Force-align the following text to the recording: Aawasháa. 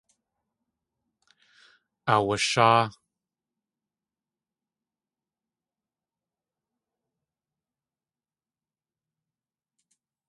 Aawasháa. 2.13 2.81